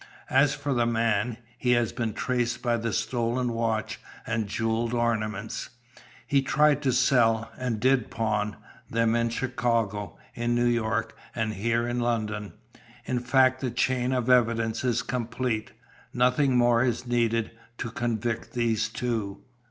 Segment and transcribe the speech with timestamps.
[0.31, 5.69] As for the man, he has been traced by the stolen watch and jewelled ornaments.
[6.25, 8.57] He tried to sell, and did pawn,
[8.89, 12.53] them in Chicago, in New York, and here in London.
[13.05, 15.71] In fact the chain of evidence is complete;
[16.15, 19.43] nothing more is needed to convict these two."